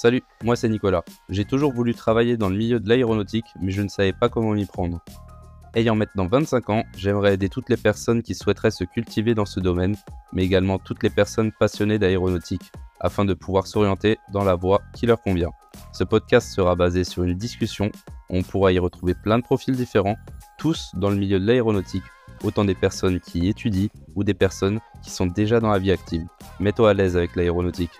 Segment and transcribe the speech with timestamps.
[0.00, 1.02] Salut, moi c'est Nicolas.
[1.28, 4.52] J'ai toujours voulu travailler dans le milieu de l'aéronautique, mais je ne savais pas comment
[4.52, 5.00] m'y prendre.
[5.74, 9.58] Ayant maintenant 25 ans, j'aimerais aider toutes les personnes qui souhaiteraient se cultiver dans ce
[9.58, 9.96] domaine,
[10.32, 15.06] mais également toutes les personnes passionnées d'aéronautique, afin de pouvoir s'orienter dans la voie qui
[15.06, 15.50] leur convient.
[15.92, 17.90] Ce podcast sera basé sur une discussion,
[18.30, 20.16] on pourra y retrouver plein de profils différents,
[20.58, 22.04] tous dans le milieu de l'aéronautique,
[22.44, 26.24] autant des personnes qui étudient ou des personnes qui sont déjà dans la vie active.
[26.60, 27.90] Mets-toi à l'aise avec l'aéronautique.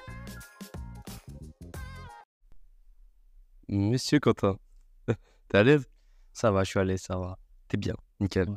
[3.68, 4.58] Monsieur Quentin,
[5.48, 5.86] t'es à l'aise?
[6.32, 7.38] Ça va, je suis à l'aise, ça va.
[7.68, 8.48] T'es bien, nickel.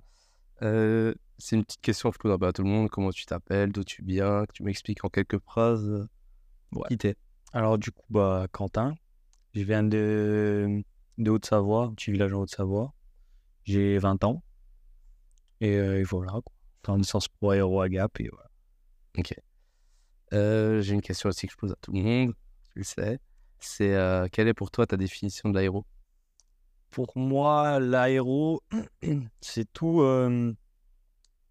[0.62, 2.90] Euh, c'est une petite question, je pose un peu à tout le monde.
[2.90, 6.08] Comment tu t'appelles, d'où tu viens, que tu m'expliques en quelques phrases.
[6.72, 6.88] Ouais.
[6.88, 7.16] Qui t'es?
[7.52, 8.96] Alors du coup, bah, Quentin,
[9.54, 10.82] je viens de,
[11.18, 12.94] de Haute-Savoie, un petit village en Haute-Savoie.
[13.66, 14.44] J'ai 20 ans.
[15.60, 16.54] Et, euh, voilà, quoi.
[16.88, 18.50] J'ai licence pro aéro à Gap et voilà.
[19.18, 19.36] Ok.
[20.34, 22.34] Euh, j'ai une question aussi que je pose à tout le monde,
[22.72, 23.20] tu le sais.
[23.62, 25.86] C'est euh, quelle est pour toi ta définition de l'aéro?
[26.90, 28.62] Pour moi, l'aéro,
[29.42, 30.04] c'est tout,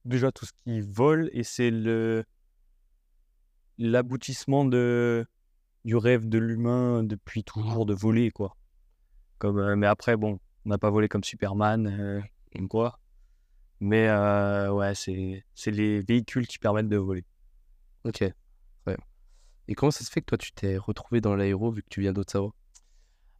[0.04, 2.24] déjà tout ce qui vole et c'est le
[3.78, 5.26] l'aboutissement de
[5.86, 8.54] du rêve de l'humain depuis toujours de voler quoi.
[9.38, 12.22] Comme, mais après bon, on n'a pas volé comme Superman
[12.58, 12.98] ou quoi.
[13.78, 14.10] Mais
[14.68, 17.24] ouais, c'est c'est les véhicules qui permettent de voler.
[18.04, 18.24] Ok.
[19.70, 22.00] Et comment ça se fait que toi, tu t'es retrouvé dans l'aéro vu que tu
[22.00, 22.52] viens d'Haute-Savoie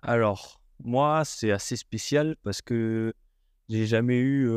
[0.00, 3.12] Alors, moi, c'est assez spécial parce que
[3.68, 4.48] j'ai jamais eu.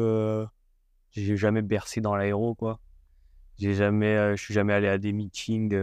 [1.09, 2.79] j'ai jamais bercé dans l'aéro, quoi.
[3.57, 5.75] J'ai jamais, je suis jamais allé à des meetings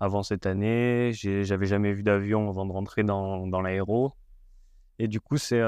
[0.00, 1.12] avant cette année.
[1.14, 4.14] J'avais jamais vu d'avion avant de rentrer dans, dans l'aéro.
[4.98, 5.62] Et du coup, c'est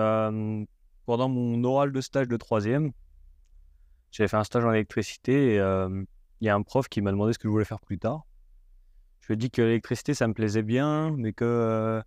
[1.07, 2.91] pendant mon oral de stage de troisième,
[4.11, 5.59] j'avais fait un stage en électricité et
[6.41, 8.25] il y a un prof qui m'a demandé ce que je voulais faire plus tard.
[9.27, 12.03] Je ai dit que l'électricité, ça me plaisait bien, mais que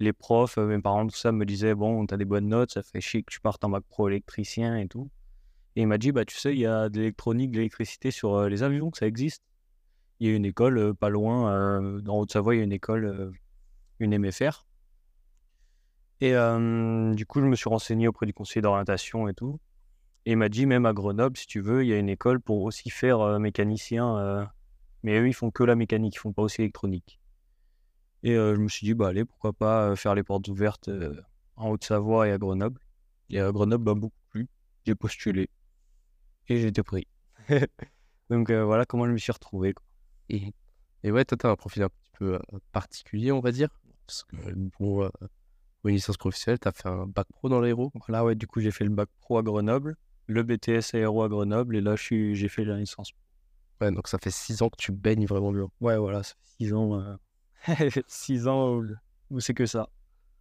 [0.00, 2.82] les profs, mes parents, tout ça, me disaient Bon, tu as des bonnes notes, ça
[2.82, 5.10] fait chier que tu partes en bac pro électricien et tout.
[5.76, 8.48] Et il m'a dit Bah, tu sais, il y a de l'électronique, de l'électricité sur
[8.48, 9.42] les avions, ça existe.
[10.20, 13.32] Il y a une école pas loin, dans Haute-Savoie, il y a une école,
[13.98, 14.66] une MFR.
[16.20, 16.32] Et
[17.14, 19.58] du coup, je me suis renseigné auprès du conseiller d'orientation et tout.
[20.26, 22.40] Et il m'a dit, même à Grenoble, si tu veux, il y a une école
[22.40, 24.50] pour aussi faire euh, mécanicien.
[24.98, 27.20] Euh, mais eux, ils font que la mécanique, ils font pas aussi électronique.
[28.22, 30.90] Et euh, je me suis dit, bah allez, pourquoi pas faire les portes ouvertes
[31.56, 32.80] en Haute-Savoie et à Grenoble.
[33.30, 34.48] Et à Grenoble, bah, beaucoup plus.
[34.86, 35.48] J'ai postulé.
[36.48, 37.06] Et j'ai été pris.
[38.30, 39.74] Donc voilà comment je me suis retrouvé.
[40.28, 40.52] Et,
[41.04, 42.38] et ouais, toi, tu as un profil un petit peu
[42.72, 43.68] particulier, on va dire.
[44.06, 44.36] Parce que
[44.70, 45.04] pour,
[45.84, 47.92] une licence professionnelle, tu as fait un bac pro dans l'aéro.
[48.06, 49.96] Voilà, ouais, du coup, j'ai fait le bac pro à Grenoble
[50.28, 53.12] le BTS aéro à Grenoble et là j'ai fait la licence.
[53.80, 55.68] Ouais, donc ça fait six ans que tu baignes vraiment bien.
[55.80, 57.00] Ouais, voilà, ça fait six ans.
[57.00, 57.16] Euh...
[58.06, 58.80] six ans
[59.30, 59.88] où, c'est que ça.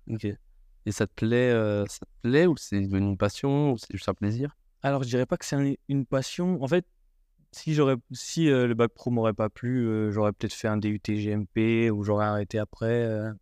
[0.09, 0.25] Ok.
[0.25, 3.92] Et ça te plaît, euh, ça te plaît ou c'est devenu une passion ou c'est
[3.92, 4.56] juste un plaisir?
[4.84, 6.64] Alors je dirais pas que c'est une passion.
[6.64, 6.86] En fait,
[7.52, 10.78] si j'aurais, si euh, le bac pro m'aurait pas plu, euh, j'aurais peut-être fait un
[10.78, 13.34] DUT GMP ou j'aurais arrêté après.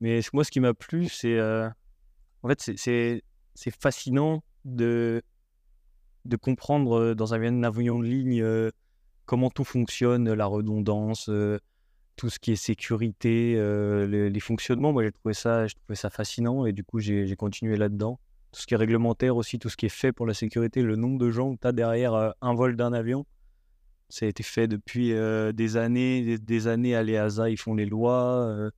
[0.00, 3.22] Mais moi, ce qui m'a plu, c'est, en fait, c'est,
[3.54, 5.22] c'est fascinant de,
[6.26, 8.70] de comprendre dans un avion de ligne
[9.24, 11.30] comment tout fonctionne, la redondance,
[12.16, 13.54] tout ce qui est sécurité,
[14.06, 14.92] les, fonctionnements.
[14.92, 18.18] Moi, j'ai trouvé ça, trouvé ça fascinant et du coup, j'ai continué là-dedans.
[18.52, 20.96] Tout ce qui est réglementaire aussi, tout ce qui est fait pour la sécurité, le
[20.96, 23.26] nombre de gens que tu as derrière un vol d'un avion.
[24.08, 25.12] Ça a été fait depuis
[25.54, 28.70] des années, des, années à l'EASA, ils font les lois.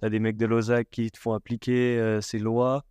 [0.00, 2.84] tu as des mecs de l'OSAC qui te font appliquer ces lois.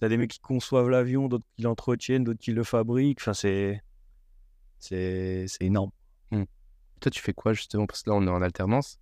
[0.00, 3.20] T'as des mecs qui conçoivent l'avion, d'autres qui l'entretiennent, d'autres qui le fabriquent.
[3.20, 3.82] Enfin, c'est.
[4.78, 5.90] C'est énorme.
[6.30, 6.44] Mmh.
[7.00, 7.86] Toi, tu fais quoi justement?
[7.86, 8.98] Parce que là, on est en alternance.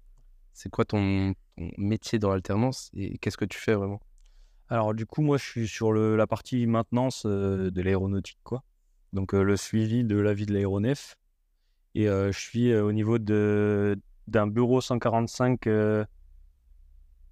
[0.52, 1.34] C'est quoi ton,
[1.76, 4.00] métier dans l'alternance et qu'est-ce que tu fais vraiment?
[4.68, 8.64] Alors, du coup, moi, je suis sur le, la partie maintenance euh, de l'aéronautique, quoi.
[9.12, 11.16] Donc, euh, le suivi de la vie de l'aéronef.
[11.94, 15.68] Et euh, je suis au niveau d'un bureau 145.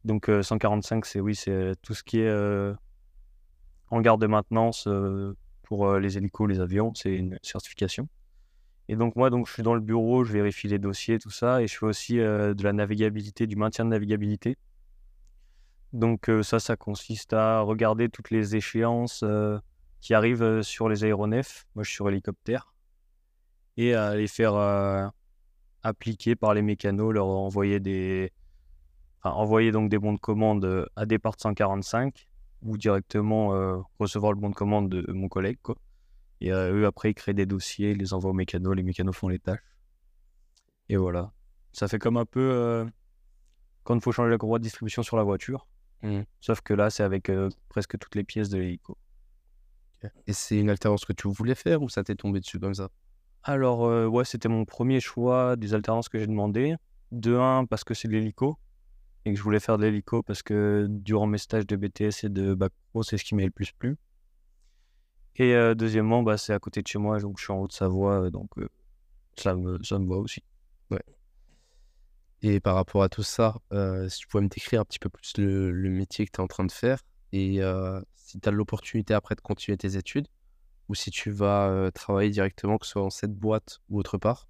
[0.05, 2.77] donc, 145, c'est oui, c'est tout ce qui est
[3.91, 8.09] en garde de maintenance euh, pour euh, les hélicos, les avions, c'est une certification.
[8.89, 11.63] Et donc moi, donc, je suis dans le bureau, je vérifie les dossiers, tout ça,
[11.63, 14.57] et je fais aussi euh, de la navigabilité, du maintien de navigabilité.
[15.93, 19.25] Donc ça, ça consiste à regarder toutes les échéances
[20.03, 21.65] qui arrivent sur les aéronefs.
[21.75, 22.75] Moi, je suis sur hélicoptère.
[23.79, 25.13] Et à les faire
[25.83, 28.31] appliquer par les mécanos, leur envoyer des...
[29.23, 32.29] Envoyer donc des bons de commande à départ 145
[32.63, 35.59] ou directement euh, recevoir le bon de commande de mon collègue.
[35.63, 35.77] Quoi.
[36.41, 39.15] Et euh, eux, après, ils créent des dossiers, ils les envoient aux mécanos, les mécanos
[39.15, 39.63] font les tâches.
[40.89, 41.33] Et voilà.
[41.73, 42.85] Ça fait comme un peu euh,
[43.85, 45.67] quand il faut changer la courroie de distribution sur la voiture.
[46.03, 46.23] Mmh.
[46.41, 48.97] Sauf que là, c'est avec euh, presque toutes les pièces de l'hélico.
[50.27, 52.91] Et c'est une alternance que tu voulais faire ou ça t'est tombé dessus comme ça?
[53.43, 56.77] Alors, euh, ouais, c'était mon premier choix des alternances que j'ai demandé.
[57.13, 58.59] De un, parce que c'est de l'hélico.
[59.27, 62.29] Et que je voulais faire de l'hélico parce que durant mes stages de BTS et
[62.31, 63.99] de Bac Pro, c'est ce qui m'a le plus plu.
[65.35, 68.31] Et euh, deuxièmement, bah, c'est à côté de chez moi, donc je suis en Haute-Savoie,
[68.31, 68.69] donc euh,
[69.37, 70.43] ça, me, ça me va aussi.
[72.43, 75.09] Et par rapport à tout ça, euh, si tu pouvais me décrire un petit peu
[75.09, 77.01] plus le, métier que tu es en train de faire
[77.33, 80.29] et euh, si tu as l'opportunité après de continuer tes études
[80.89, 84.19] ou si tu vas euh, travailler directement, que ce soit dans cette boîte ou autre
[84.19, 84.47] part,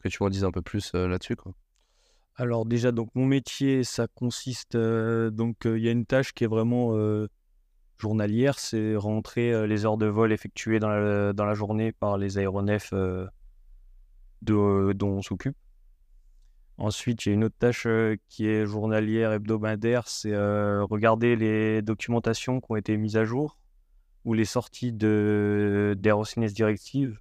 [0.00, 1.36] que tu m'en dises un peu plus euh, là-dessus.
[2.40, 6.46] Alors déjà, donc mon métier, ça consiste, donc il y a une tâche qui est
[6.46, 6.96] vraiment
[7.98, 14.92] journalière, c'est rentrer les heures de vol effectuées dans la, journée par les aéronefs de-
[14.94, 15.54] dont on s'occupe.
[16.78, 17.86] Ensuite, il y a une autre tâche
[18.30, 23.58] qui est journalière, hebdomadaire, c'est regarder les documentations qui ont été mises à jour
[24.24, 27.20] ou les sorties d'Aerosines Directive,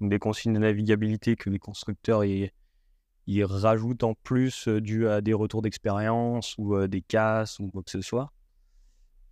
[0.00, 2.50] des consignes de navigabilité que les constructeurs y,
[3.26, 7.90] y rajoutent en plus dû à des retours d'expérience ou des casses ou quoi que
[7.90, 8.32] ce soit?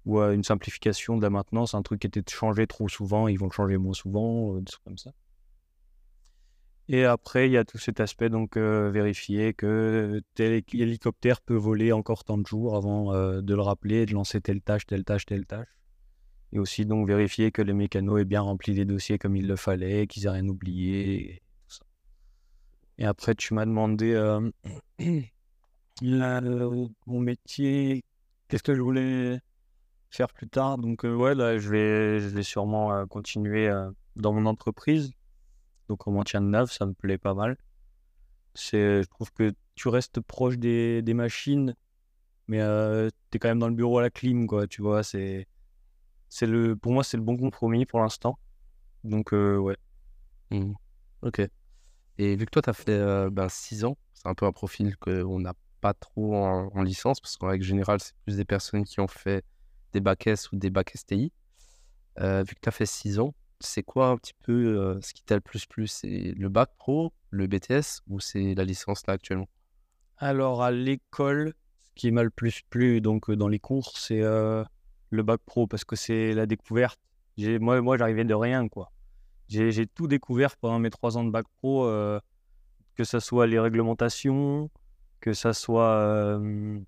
[0.07, 3.39] Ou à une simplification de la maintenance, un truc qui était changé trop souvent, ils
[3.39, 5.13] vont le changer moins souvent, des trucs comme ça?
[6.89, 11.55] Et après, il y a tout cet aspect, donc vérifier que tel hé- hélicoptère peut
[11.57, 13.13] voler encore tant de jours avant
[13.43, 15.69] de le rappeler, de lancer telle tâche, telle tâche, telle tâche.
[16.53, 19.57] Et aussi donc vérifier que les mécanos aient bien rempli les dossiers comme il le
[19.57, 21.44] fallait, qu'ils aient rien oublié.
[22.99, 24.51] Et après, tu m'as demandé euh,
[26.03, 28.05] la- mon métier,
[28.49, 29.41] qu'est-ce que je voulais
[30.11, 30.79] faire plus tard.
[30.79, 35.13] Donc euh, ouais, là, je vais, je vais sûrement euh, continuer euh, dans mon entreprise.
[35.89, 37.57] Donc en maintien de nav, ça me plaît pas mal.
[38.55, 41.75] C'est, je trouve que tu restes proche des, des machines,
[42.49, 42.59] mais
[43.31, 44.67] tu es quand même dans le bureau à la clim, quoi.
[44.67, 45.47] Tu vois, c'est,
[46.29, 48.39] c'est le, pour moi, c'est le bon compromis pour l'instant.
[49.05, 49.77] Donc euh, ouais.
[50.51, 50.75] Mmh.
[51.23, 51.43] Ok.
[52.19, 55.41] Et vu que toi, tu as fait 6 ans, c'est un peu un profil qu'on
[55.41, 59.01] n'a pas trop en, en licence, parce qu'en règle générale, c'est plus des personnes qui
[59.01, 59.45] ont fait
[59.93, 61.33] des bacs S ou des bacs STI.
[62.19, 65.35] Vu que tu as fait 6 ans, c'est quoi un petit peu ce qui t'a
[65.35, 65.87] le plus plu?
[65.87, 69.49] C'est le bac pro, le BTS ou c'est la licence là actuellement?
[70.19, 75.23] Alors à l'école, ce qui m'a le plus plu donc dans les cours, c'est le
[75.23, 77.01] bac pro parce que c'est la découverte.
[77.37, 78.93] Moi, moi j'arrivais de rien quoi.
[79.49, 82.19] J'ai, tout découvert pendant mes trois ans de bac pro, euh,
[82.95, 84.71] que ça soit les réglementations,
[85.21, 86.79] que ça soit euh,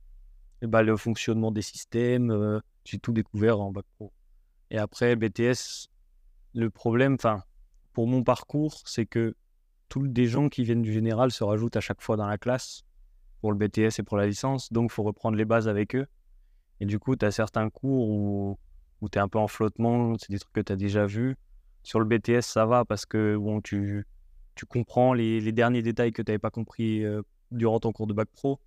[0.62, 2.30] ben, le fonctionnement des systèmes.
[2.30, 4.12] euh, j'ai tout découvert en bac pro.
[4.70, 5.88] Et après BTS,
[6.54, 7.42] le problème, enfin
[7.92, 9.34] pour mon parcours, c'est que
[9.88, 12.82] tous des gens qui viennent du général se rajoutent à chaque fois dans la classe
[13.40, 16.06] pour le BTS et pour la licence, donc il faut reprendre les bases avec eux.
[16.80, 18.58] Et du coup, tu as certains cours où,
[19.00, 21.36] où tu es un peu en flottement, c'est des trucs que tu as déjà vus.
[21.86, 24.04] Sur le BTS, ça va parce que bon, tu,
[24.56, 27.22] tu comprends les, les derniers détails que tu n'avais pas compris euh,
[27.52, 28.58] durant ton cours de bac pro.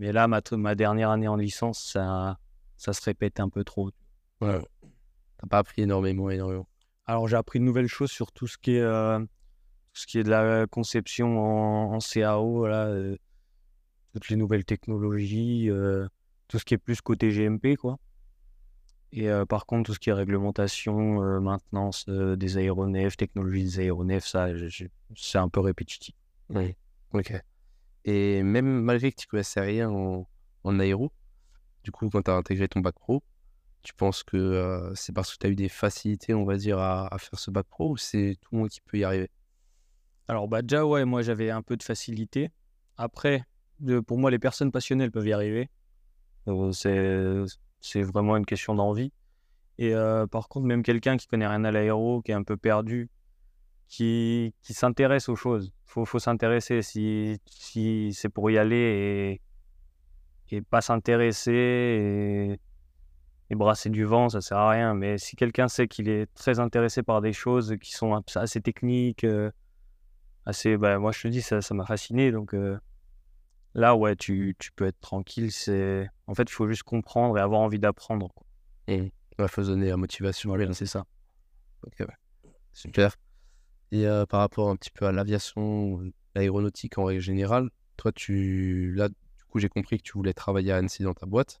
[0.00, 2.36] Mais là, ma, ma dernière année en licence, ça,
[2.76, 3.92] ça se répète un peu trop.
[4.40, 4.58] Ouais.
[5.38, 6.68] T'as pas appris énormément, énormément.
[7.06, 10.18] Alors, j'ai appris de nouvelles choses sur tout ce qui est, euh, tout ce qui
[10.18, 13.16] est de la conception en, en CAO, là, euh,
[14.12, 16.08] toutes les nouvelles technologies, euh,
[16.48, 18.00] tout ce qui est plus côté GMP, quoi.
[19.12, 23.64] Et euh, par contre, tout ce qui est réglementation, euh, maintenance euh, des aéronefs, technologie
[23.64, 24.48] des aéronefs, ça,
[25.16, 26.14] c'est un peu répétitif.
[26.50, 26.74] Oui.
[27.12, 27.32] Ok.
[28.04, 30.28] Et même malgré que tu connaissais rien en,
[30.64, 31.10] en aéro,
[31.84, 33.22] du coup, quand tu as intégré ton bac pro,
[33.82, 37.12] tu penses que c'est parce que tu as eu des facilités, on va dire, à,
[37.12, 39.30] à faire ce bac pro ou c'est tout le monde qui peut y arriver?
[40.26, 42.50] Alors, bah, déjà, ouais, moi, j'avais un peu de facilité.
[42.98, 43.44] Après,
[44.06, 45.70] pour moi, les personnes passionnées, elles peuvent y arriver.
[46.72, 47.44] C'est,
[47.80, 49.12] c'est vraiment une question d'envie.
[49.78, 52.56] Et euh, par contre, même quelqu'un qui connaît rien à l'aéro, qui est un peu
[52.56, 53.08] perdu,
[53.88, 56.82] qui, qui s'intéresse aux choses, faut, faut s'intéresser.
[56.82, 59.40] Si, si c'est pour y aller
[60.50, 62.60] et, pas s'intéresser et,
[63.50, 64.94] et brasser du vent, ça sert à rien.
[64.94, 69.24] Mais si quelqu'un sait qu'il est très intéressé par des choses qui sont assez techniques,
[69.24, 69.50] euh,
[70.44, 72.32] assez, bah, moi je te dis, ça, ça m'a fasciné.
[72.32, 72.78] Donc euh,
[73.74, 75.52] là, ouais, tu, tu peux être tranquille.
[75.52, 78.30] C'est, en fait, il faut juste comprendre et avoir envie d'apprendre.
[78.86, 79.10] Il
[79.48, 80.54] faut se donner la motivation.
[80.56, 80.72] Bien.
[80.72, 81.04] c'est ça.
[81.86, 82.06] Ok, ouais.
[82.72, 83.14] Super.
[83.92, 86.00] Et euh, par rapport un petit peu à l'aviation,
[86.34, 90.72] l'aéronautique en règle générale, toi, tu là, du coup, j'ai compris que tu voulais travailler
[90.72, 91.60] à Annecy dans ta boîte,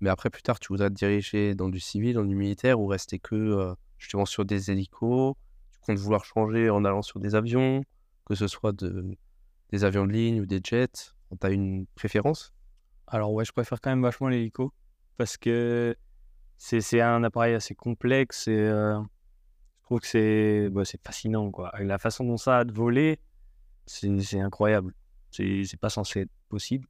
[0.00, 2.86] mais après, plus tard, tu voudrais te diriger dans du civil, dans du militaire, ou
[2.86, 5.34] rester que euh, justement sur des hélicos?
[5.70, 7.84] Tu comptes vouloir changer en allant sur des avions,
[8.26, 9.16] que ce soit de,
[9.70, 11.14] des avions de ligne ou des jets?
[11.40, 12.52] Tu as une préférence?
[13.06, 14.72] Alors ouais, je préfère quand même vachement l'hélico
[15.16, 15.96] parce que
[16.56, 21.72] c'est un appareil assez complexe et euh, je trouve que c'est bah, fascinant quoi.
[21.80, 23.20] La façon dont ça a de voler,
[23.86, 24.94] c'est incroyable.
[25.30, 26.86] C'est c'est pas censé être possible.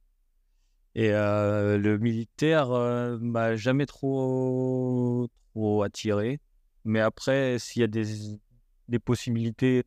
[0.95, 6.39] Et euh, le militaire euh, m'a jamais trop trop attiré.
[6.85, 8.05] Mais après, s'il y a des
[8.89, 9.85] des possibilités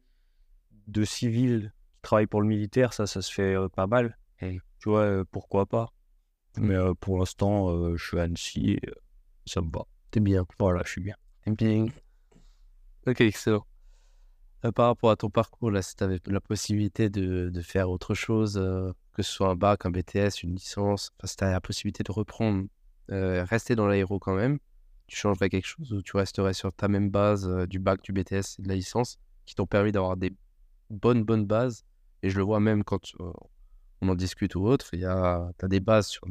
[0.89, 4.19] de civils qui travaillent pour le militaire, ça ça se fait euh, pas mal.
[4.41, 5.93] Et- Tu vois, euh, pourquoi pas.
[6.59, 8.95] Mais euh, pour l'instant, euh, je suis à Annecy et euh,
[9.47, 9.85] ça me va.
[10.11, 10.47] T'es bien.
[10.59, 11.15] Voilà, je suis bien.
[11.45, 11.87] T'es bien.
[13.07, 13.65] Ok, excellent.
[14.75, 18.15] Par rapport à ton parcours, là, si tu avais la possibilité de, de faire autre
[18.15, 18.55] chose,
[19.13, 22.11] que ce soit un bac, un BTS, une licence, enfin, si tu la possibilité de
[22.11, 22.67] reprendre,
[23.09, 24.59] rester dans l'aéro quand même,
[25.07, 28.57] tu changerais quelque chose ou tu resterais sur ta même base du bac, du BTS
[28.59, 30.33] et de la licence qui t'ont permis d'avoir des
[30.91, 31.85] bonnes, bonnes bases?
[32.25, 33.01] Et je le vois même quand
[34.01, 36.27] on en discute ou autre, il y a, t'as des bases sur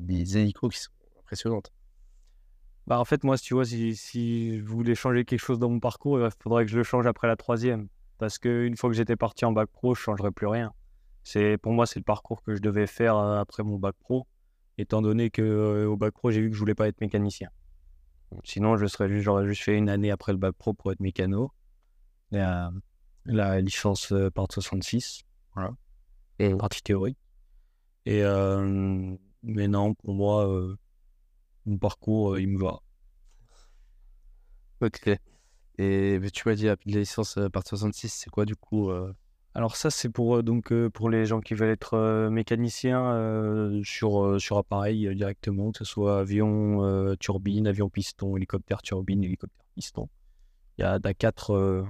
[0.00, 1.72] des hélicos qui sont impressionnantes.
[2.86, 5.80] Bah, en fait, moi, si tu vois, si, je voulais changer quelque chose dans mon
[5.80, 7.88] parcours, il faudrait que je le change après la troisième.
[8.18, 10.72] Parce qu'une fois que j'étais parti en bac pro, je changerais plus rien.
[11.22, 14.26] C'est, pour moi, c'est le parcours que je devais faire euh, après mon bac pro,
[14.76, 17.48] étant donné que euh, au bac pro, j'ai vu que je voulais pas être mécanicien.
[18.44, 21.00] Sinon, je serais juste, j'aurais juste fait une année après le bac pro pour être
[21.00, 21.52] mécano.
[22.30, 22.72] La,
[23.24, 25.22] la licence euh, part 66,
[25.54, 25.72] voilà.
[26.58, 27.18] Partie théorique.
[28.06, 30.76] Et euh, mais non, pour moi, euh,
[31.66, 32.80] mon parcours, euh, il me va.
[34.80, 35.10] Ok.
[35.78, 38.90] Et tu m'as dit la licence euh, part 66, c'est quoi du coup
[39.54, 45.14] Alors ça, c'est pour, donc, pour les gens qui veulent être mécaniciens sur, sur appareil
[45.14, 50.08] directement, que ce soit avion turbine, avion piston, hélicoptère turbine, hélicoptère piston.
[50.78, 51.84] Il y a, quatre,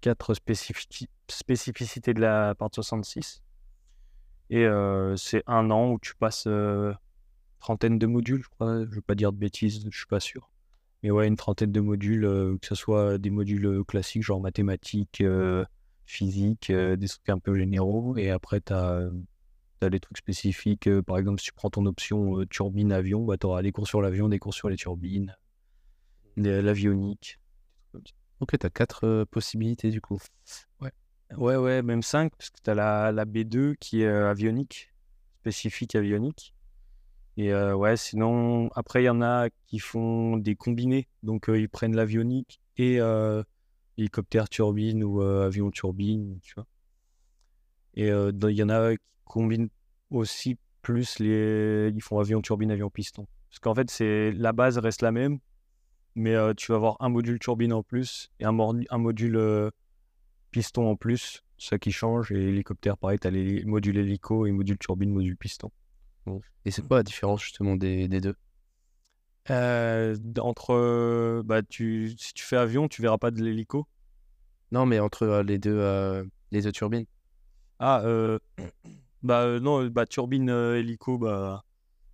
[0.00, 3.42] quatre spécifici- spécificités de la part 66.
[4.50, 6.92] Et euh, c'est un an où tu passes euh,
[7.60, 8.84] trentaine de modules, je crois.
[8.84, 10.50] Je ne veux pas dire de bêtises, je suis pas sûr.
[11.02, 14.40] Mais ouais, une trentaine de modules, euh, que ce soit des modules euh, classiques, genre
[14.40, 15.22] mathématiques,
[16.06, 18.16] physique, des trucs un peu généraux.
[18.16, 19.10] Et après, tu as,
[19.82, 20.88] des trucs spécifiques.
[21.02, 24.28] par exemple, si tu prends ton option turbine-avion, bah, tu auras des cours sur l'avion,
[24.28, 25.36] des cours sur les turbines,
[26.36, 27.38] l'avionique.
[28.40, 30.20] Ok, t'as quatre euh, possibilités du coup.
[30.80, 30.92] Ouais,
[31.36, 34.92] ouais, même 5, parce que tu as la, la B2 qui est euh, avionique,
[35.40, 36.54] spécifique avionique.
[37.36, 41.06] Et euh, ouais, sinon, après, il y en a qui font des combinés.
[41.22, 43.42] Donc, euh, ils prennent l'avionique et euh,
[43.98, 46.66] hélicoptère turbine ou avion turbine, tu vois.
[47.94, 49.68] Et il y en a qui combinent
[50.10, 51.90] aussi plus les.
[51.94, 53.26] Ils font avion turbine, avion piston.
[53.50, 55.38] Parce qu'en fait, c'est la base reste la même,
[56.14, 58.54] mais tu vas avoir un module turbine en plus et un,
[58.90, 59.72] un module
[60.56, 62.32] piston en plus, ça qui change.
[62.32, 65.70] Et hélicoptère, pareil, tu as les modules hélico et module turbine, module piston.
[66.64, 68.34] Et c'est quoi la différence justement des, des deux?
[69.50, 70.72] Euh, entre.
[70.72, 73.86] euh, bah, tu, si tu fais avion, tu verras pas de l'hélico?
[74.72, 77.04] Non, mais entre euh, les deux, euh, les deux turbines.
[77.78, 78.38] Ah, euh,
[79.22, 81.64] bah euh, non, bah, turbine euh, hélico, bah,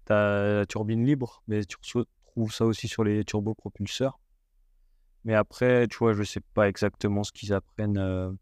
[0.07, 4.19] tu as la turbine libre, mais tu reçois- trouves ça aussi sur les turbopropulseurs.
[5.25, 7.99] Mais après, tu vois, je sais pas exactement ce qu'ils apprennent.
[7.99, 8.33] euh.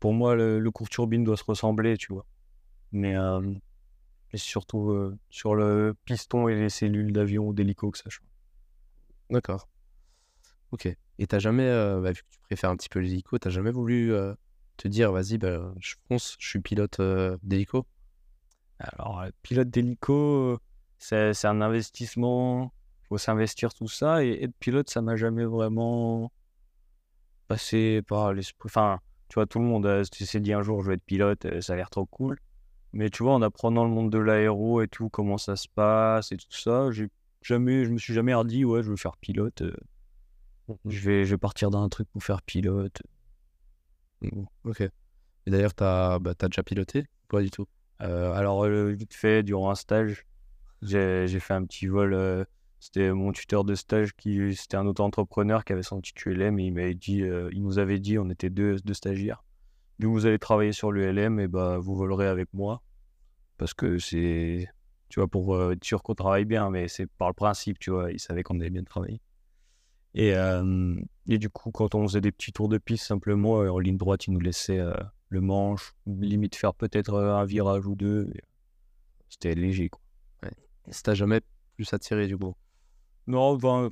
[0.00, 2.26] Pour moi, le, le cours turbine doit se ressembler, tu vois.
[2.92, 3.40] Mais, euh,
[4.34, 8.26] surtout euh, sur le piston et les cellules d'avion ou d'hélico que ça change.
[9.30, 9.68] D'accord.
[10.72, 10.88] Ok.
[11.18, 13.70] Et t'as jamais, euh, bah, vu que tu préfères un petit peu l'hélico, t'as jamais
[13.70, 14.34] voulu euh,
[14.76, 17.00] te dire, vas-y, bah, je fonce, je suis pilote
[17.42, 17.86] d'hélico?
[18.78, 20.58] Alors, pilote d'hélico,
[20.98, 22.72] c'est un investissement.
[23.14, 24.24] Faut s'investir tout ça.
[24.24, 26.32] Et être pilote, ça m'a jamais vraiment
[27.46, 28.66] passé par l'esprit.
[28.66, 31.44] Enfin, tu vois, tout le monde euh, s'est dit un jour, je vais être pilote,
[31.44, 32.38] euh, ça a l'air trop cool.
[32.92, 36.32] Mais tu vois, en apprenant le monde de l'aéro et tout, comment ça se passe
[36.32, 37.08] et tout ça, j'ai
[37.42, 39.62] jamais, je me suis jamais dit, ouais, je veux faire pilote.
[39.62, 39.74] euh,
[40.86, 43.02] je vais, je vais partir dans un truc pour faire pilote.
[44.22, 44.80] Mm, Ok.
[44.80, 47.66] Et d'ailleurs, t'as bah, t'as déjà piloté Pas du tout?
[48.00, 50.26] Alors, vite fait, durant un stage,
[50.82, 52.46] j'ai j'ai fait un petit vol.
[52.84, 56.64] c'était mon tuteur de stage qui, c'était un auto-entrepreneur qui avait son petit ULM et
[56.64, 59.42] il m'avait dit, euh, il nous avait dit, on était deux, deux stagiaires.
[59.98, 62.82] Que vous allez travailler sur l'ULM, et bah, vous volerez avec moi.
[63.56, 64.68] Parce que c'est,
[65.08, 67.90] tu vois, pour euh, être sûr qu'on travaille bien, mais c'est par le principe, tu
[67.90, 69.22] vois, il savait qu'on allait bien travailler.
[70.12, 70.94] Et, euh,
[71.26, 74.26] et du coup, quand on faisait des petits tours de piste, simplement, en ligne droite,
[74.26, 74.82] il nous laissait
[75.30, 78.30] le manche, limite faire peut-être un virage ou deux.
[79.30, 80.02] C'était léger, quoi.
[81.02, 81.40] T'a jamais
[81.76, 82.54] plus attiré du coup?
[83.26, 83.90] Non, ben,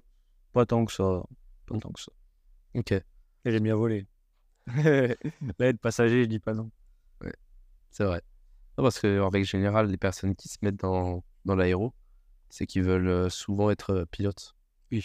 [0.52, 1.22] pas tant que ça.
[1.66, 2.12] Pas tant que ça.
[2.74, 2.92] Ok.
[2.92, 3.04] Et
[3.46, 4.06] J'aime bien voler.
[4.66, 5.16] Là,
[5.68, 6.70] être passager, je dis pas non.
[7.90, 8.22] C'est vrai.
[8.78, 11.94] Non, parce qu'en règle générale, les personnes qui se mettent dans, dans l'aéro,
[12.50, 14.56] c'est qu'ils veulent euh, souvent être euh, pilotes.
[14.92, 15.04] Oui.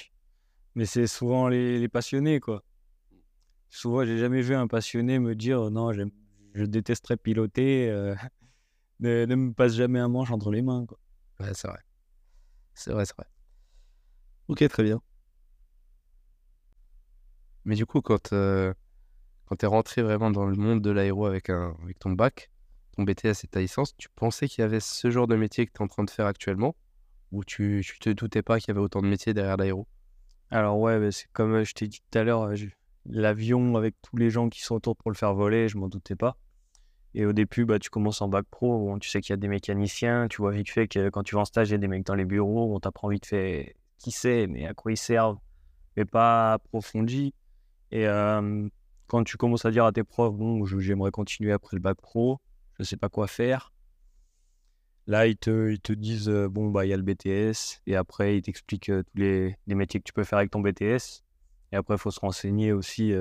[0.75, 2.63] Mais c'est souvent les, les passionnés, quoi.
[3.69, 6.12] Souvent, j'ai jamais vu un passionné me dire non, j'aime-
[6.53, 8.15] je détesterais piloter, euh,
[9.00, 11.00] ne, ne me passe jamais un manche entre les mains, quoi.
[11.39, 11.79] Ouais, c'est vrai.
[12.75, 13.27] C'est vrai, c'est vrai.
[14.48, 15.01] Ok, très bien.
[17.66, 18.74] Mais du coup, quand, euh,
[19.46, 22.51] quand tu es rentré vraiment dans le monde de l'aéro avec, un, avec ton bac,
[22.96, 25.72] ton BTS et ta licence, tu pensais qu'il y avait ce genre de métier que
[25.74, 26.75] tu es en train de faire actuellement?
[27.34, 29.88] Ou tu, tu te doutais pas qu'il y avait autant de métiers derrière l'aéro?
[30.51, 32.68] Alors ouais, bah, c'est comme euh, je t'ai dit tout à l'heure, euh, je-
[33.06, 36.16] l'avion avec tous les gens qui sont autour pour le faire voler, je m'en doutais
[36.16, 36.38] pas.
[37.16, 39.38] Et au début, bah, tu commences en bac pro, bon, tu sais qu'il y a
[39.38, 41.77] des mécaniciens, tu vois vite fait que quand tu vas en stage, il y a
[41.80, 44.98] des mecs dans les bureaux, on t'apprend vite fait qui c'est, mais à quoi ils
[44.98, 45.38] servent,
[45.96, 47.34] mais pas approfondi.
[47.92, 48.68] Et euh,
[49.08, 52.39] quand tu commences à dire à tes profs, bon, j'aimerais continuer après le bac pro,
[52.80, 53.74] je sais pas quoi faire.
[55.08, 57.96] Là, ils te, ils te disent, euh, bon, bah, il y a le BTS, et
[57.96, 61.24] après, ils t'expliquent euh, tous les, métiers que tu peux faire avec ton BTS.
[61.72, 63.12] Et après, il faut se renseigner aussi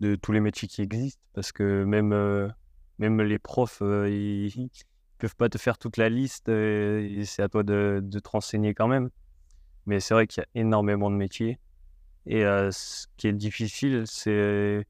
[0.00, 2.54] de tous les métiers qui existent, parce que même,
[2.98, 4.70] même les profs, ils
[5.16, 8.74] peuvent pas te faire toute la liste, et c'est à toi de, de te renseigner
[8.74, 9.10] quand même.
[9.86, 11.58] Mais c'est vrai qu'il y a énormément de métiers.
[12.26, 14.84] Et euh, ce qui est difficile, c'est, je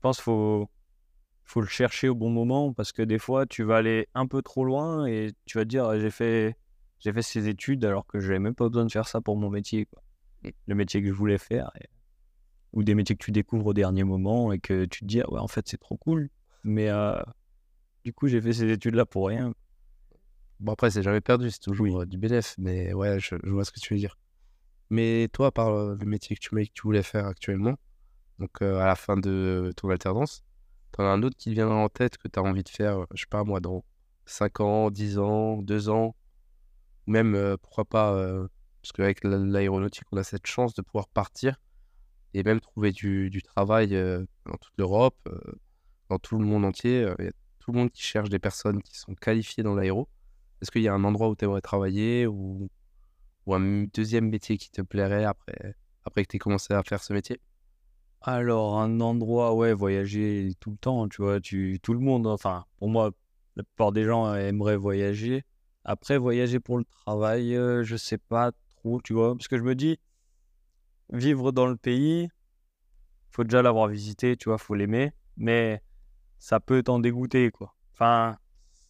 [0.00, 0.68] pense, faut,
[1.44, 4.42] faut le chercher au bon moment parce que des fois, tu vas aller un peu
[4.42, 6.56] trop loin et tu vas te dire, j'ai fait,
[7.00, 9.50] j'ai fait ces études alors que j'avais même pas besoin de faire ça pour mon
[9.50, 10.02] métier, quoi.
[10.66, 11.70] Le métier que je voulais faire.
[11.80, 11.88] et-
[12.72, 15.30] Ou des métiers que tu découvres au dernier moment et que tu te dis, ah
[15.32, 16.30] ouais, en fait, c'est trop cool.
[16.64, 17.20] Mais euh,
[18.06, 19.52] du coup, j'ai fait ces études-là pour rien.
[20.60, 21.94] Bon, après, c'est jamais perdu, c'est toujours Oui.
[22.02, 24.16] euh, du bénéf, mais ouais, je, je vois ce que tu veux dire.
[24.90, 27.74] Mais toi, par le métier que tu que tu voulais faire actuellement,
[28.38, 30.44] donc euh, à la fin de ton alternance,
[30.92, 33.00] t'en as un autre qui te viendra en tête que tu as envie de faire,
[33.00, 33.84] euh, je sais pas moi, dans
[34.26, 36.16] 5 ans, 10 ans, 2 ans,
[37.06, 38.48] ou même, euh, pourquoi pas, euh,
[38.82, 41.56] parce qu'avec la- l'aéronautique, on a cette chance de pouvoir partir
[42.34, 45.40] et même trouver du, du travail euh, dans toute l'Europe, euh,
[46.10, 47.02] dans tout le monde entier.
[47.04, 47.32] euh, Il y a
[47.66, 50.08] tout le monde qui cherche des personnes qui sont qualifiées dans l'aéro.
[50.62, 52.70] Est-ce qu'il y a un endroit où tu aimerais travailler ou,
[53.48, 55.74] un deuxième métier qui te plairait après,
[56.04, 57.40] après que tu aies commencé à faire ce métier?
[58.20, 62.64] Alors, un endroit, ouais, voyager tout le temps, tu vois, tu, tout le monde, enfin,
[62.78, 63.10] pour moi,
[63.56, 65.44] la plupart des gens aimeraient voyager.
[65.84, 69.64] Après, voyager pour le travail, euh, je sais pas trop, tu vois, parce que je
[69.64, 69.98] me dis,
[71.12, 72.28] vivre dans le pays,
[73.32, 75.82] faut déjà l'avoir visité, tu vois, faut l'aimer, mais
[76.38, 77.74] ça peut t'en dégoûter, quoi.
[77.92, 78.36] Enfin,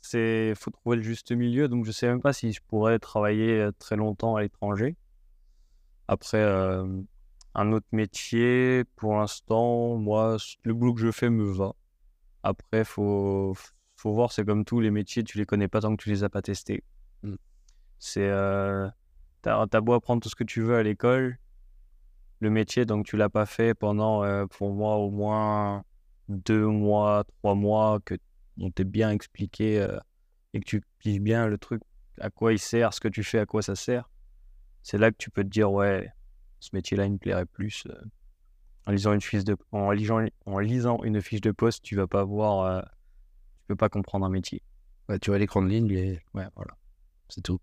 [0.00, 3.60] c'est, faut trouver le juste milieu, donc je sais même pas si je pourrais travailler
[3.60, 4.96] euh, très longtemps à l'étranger.
[6.08, 6.86] Après, euh,
[7.54, 11.74] un autre métier, pour l'instant, moi, le boulot que je fais me va.
[12.42, 13.54] Après, faut,
[13.96, 16.22] faut voir, c'est comme tous les métiers, tu les connais pas tant que tu les
[16.22, 16.84] as pas testés.
[17.22, 17.34] Mm.
[17.98, 18.88] C'est, euh,
[19.42, 21.38] t'as, t'as beau apprendre tout ce que tu veux à l'école,
[22.40, 25.82] le métier, donc tu l'as pas fait pendant, euh, pour moi, au moins
[26.28, 28.14] deux mois, trois mois, que
[28.60, 29.98] on t'ait bien expliqué euh,
[30.54, 31.82] et que tu piges bien le truc,
[32.20, 34.10] à quoi il sert, ce que tu fais, à quoi ça sert.
[34.82, 36.10] C'est là que tu peux te dire, ouais,
[36.60, 37.84] ce métier-là, il me plairait plus.
[37.88, 38.02] euh.
[38.86, 42.06] En lisant une fiche de, en lisant, en lisant une fiche de poste, tu vas
[42.06, 44.62] pas voir, euh, tu peux pas comprendre un métier.
[45.08, 46.76] Ouais, tu as l'écran de ligne et Ouais, voilà.
[47.28, 47.58] c'est tout.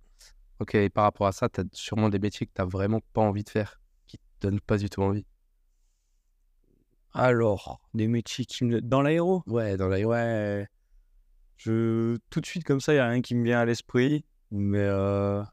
[0.59, 3.21] Ok, et par rapport à ça, tu as sûrement des métiers que tu vraiment pas
[3.21, 5.25] envie de faire, qui te donnent pas du tout envie.
[7.13, 8.81] Alors, des métiers qui me...
[8.81, 9.43] Dans l'aéro?
[9.45, 10.11] Ouais, dans l'aéro.
[10.11, 10.67] Ouais.
[11.57, 12.17] Je...
[12.29, 14.25] Tout de suite, comme ça, il n'y a rien qui me vient à l'esprit.
[14.51, 15.43] Mais, euh...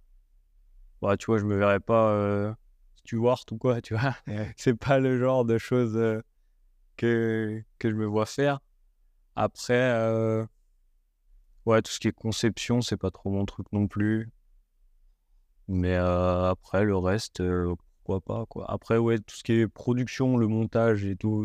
[1.03, 2.55] bah, tu vois, je me verrais pas euh,
[2.97, 4.17] steward ou quoi, tu vois.
[4.57, 6.23] C'est pas le genre de choses euh,
[6.97, 7.63] que...
[7.79, 8.61] que je me vois faire.
[9.37, 10.45] Après, euh,
[11.67, 14.31] ouais, tout ce qui est conception, c'est pas trop mon truc non plus.
[15.69, 17.41] Mais euh, après, le reste,
[18.05, 18.71] pourquoi pas, quoi.
[18.71, 21.45] Après, ouais, tout ce qui est production, le montage et tout,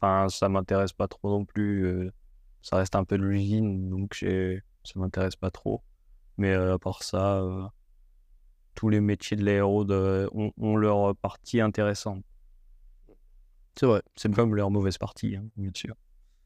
[0.00, 1.84] enfin, ça m'intéresse pas trop non plus.
[1.86, 2.10] euh,
[2.62, 5.82] ça reste un peu de l'usine, donc ça m'intéresse pas trop.
[6.36, 7.66] Mais euh, à part ça, euh,
[8.74, 12.24] tous les métiers de l'aéro ont, ont leur partie intéressante.
[13.78, 15.94] C'est vrai, C'est comme leur mauvaise partie, hein, bien sûr.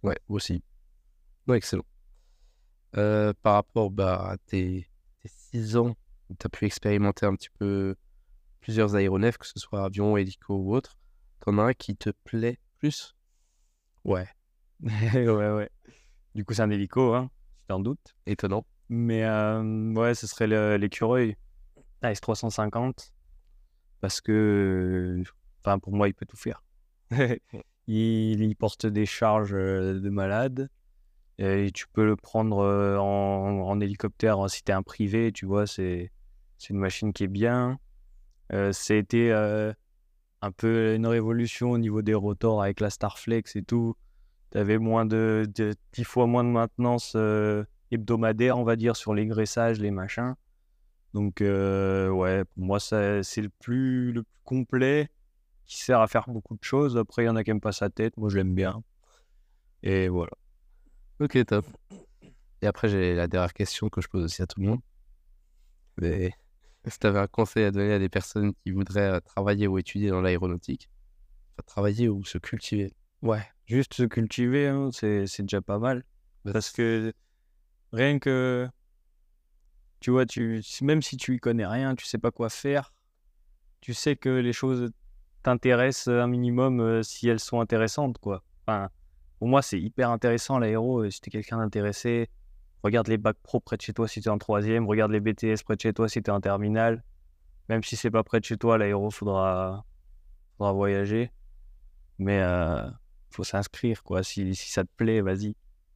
[0.02, 0.62] ouais, aussi.
[1.46, 1.84] Ouais, excellent.
[2.92, 4.88] Par rapport bah, à tes,
[5.22, 5.94] tes 6 ans
[6.38, 7.96] tu as pu expérimenter un petit peu
[8.60, 10.98] plusieurs aéronefs, que ce soit avion, hélico ou autre,
[11.40, 13.14] t'en as un qui te plaît plus?
[14.04, 14.28] Ouais.
[14.82, 15.70] ouais, ouais.
[16.34, 17.30] Du coup, c'est un hélico, hein,
[17.78, 18.14] doutes.
[18.26, 18.66] Étonnant.
[18.88, 21.36] Mais euh, ouais, ce serait l'écureuil
[22.02, 23.12] AS350
[24.00, 25.22] parce que,
[25.60, 26.64] enfin, pour moi, il peut tout faire.
[27.86, 30.70] il, il porte des charges euh, de malade
[31.38, 35.32] Et tu peux le prendre euh, en, en hélicoptère hein, si tu es un privé,
[35.32, 36.12] tu vois, c'est
[36.58, 37.78] c'est une machine qui est bien.
[38.52, 39.72] Euh, C'était euh,
[40.42, 43.96] un peu une révolution au niveau des rotors avec la Starflex et tout.
[44.52, 48.96] Tu avais moins de, de 10 fois moins de maintenance euh, hebdomadaire, on va dire,
[48.96, 50.34] sur les graissages, les machins.
[51.14, 55.08] Donc, euh, ouais, pour moi, c'est le plus, le plus complet
[55.66, 56.96] qui sert à faire beaucoup de choses.
[56.96, 58.16] Après, il y en a qui n'aiment pas sa tête.
[58.16, 58.82] Moi, je l'aime bien.
[59.82, 60.32] Et voilà.
[61.20, 61.66] Ok, top.
[62.62, 64.80] Et après, j'ai la dernière question que je pose aussi à tout le monde.
[65.98, 66.32] Mais
[66.86, 69.78] si tu avais un conseil à donner à des personnes qui voudraient euh, travailler ou
[69.78, 70.88] étudier dans l'aéronautique,
[71.54, 76.04] enfin, travailler ou se cultiver, Ouais, juste se cultiver, hein, c'est c'est déjà pas mal.
[76.44, 77.12] Parce que
[77.92, 78.68] rien que,
[80.00, 82.92] tu vois, tu, même si tu y connais rien, tu sais pas quoi faire,
[83.80, 84.90] tu sais que les choses
[85.42, 88.42] t'intéressent un minimum euh, si elles sont intéressantes, quoi.
[88.66, 88.88] Enfin,
[89.38, 91.00] pour moi, c'est hyper intéressant l'aéro.
[91.04, 92.28] euh, Si t'es quelqu'un d'intéressé,
[92.82, 95.62] regarde les bacs pro près de chez toi si t'es en troisième, regarde les BTS
[95.64, 97.04] près de chez toi si t'es en terminale.
[97.68, 99.84] Même si c'est pas près de chez toi, l'aéro, faudra,
[100.58, 101.30] faudra voyager.
[102.18, 102.88] Mais euh,
[103.30, 104.22] faut s'inscrire, quoi.
[104.22, 105.54] Si, si ça te plaît, vas-y.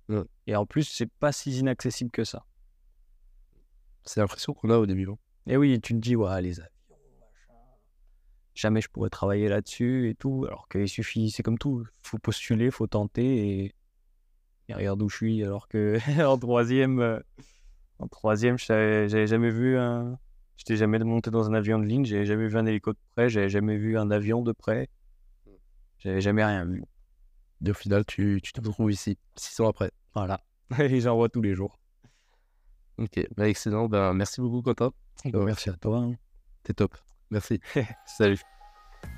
[0.08, 0.22] Ouais.
[0.46, 2.44] Et en plus, c'est pas si inaccessible que ça.
[4.04, 5.08] c'est l'impression qu'on a au début.
[5.10, 5.18] hein.
[5.46, 6.70] Et oui, tu te dis, ouais, les avions,
[7.20, 7.54] machin.
[8.54, 10.44] Jamais je pourrais travailler là-dessus et tout.
[10.46, 11.84] Alors qu'il suffit, c'est comme tout.
[12.02, 13.74] Faut postuler, faut tenter et,
[14.68, 15.44] et regarde où je suis.
[15.44, 17.20] Alors que en troisième, euh,
[17.98, 20.18] en troisième, j'avais jamais vu un.
[20.56, 23.28] J'étais jamais monté dans un avion de ligne, j'avais jamais vu un hélico de près,
[23.28, 24.88] j'avais jamais vu un avion de près.
[25.98, 26.84] J'avais jamais rien vu.
[27.64, 29.90] Et au final, tu, tu te retrouves ici, six ans après.
[30.14, 30.40] Voilà.
[30.78, 31.78] Et j'en vois tous les jours.
[32.98, 33.88] Ok, bah, excellent.
[33.88, 34.92] Ben, merci beaucoup, Quentin.
[35.32, 35.98] Merci à toi.
[35.98, 36.14] hein.
[36.62, 36.96] T'es top.
[37.30, 37.60] Merci.
[38.06, 38.38] Salut.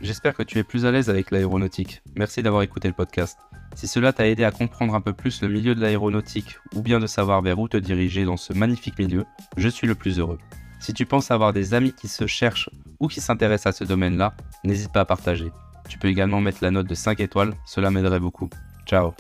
[0.01, 2.03] J'espère que tu es plus à l'aise avec l'aéronautique.
[2.17, 3.39] Merci d'avoir écouté le podcast.
[3.75, 7.01] Si cela t'a aidé à comprendre un peu plus le milieu de l'aéronautique ou bien
[7.01, 9.25] de savoir vers où te diriger dans ce magnifique milieu,
[9.57, 10.39] je suis le plus heureux.
[10.81, 12.71] Si tu penses avoir des amis qui se cherchent
[13.01, 15.51] ou qui s'intéressent à ce domaine-là, n'hésite pas à partager.
[15.89, 18.49] Tu peux également mettre la note de 5 étoiles, cela m'aiderait beaucoup.
[18.87, 19.15] Ciao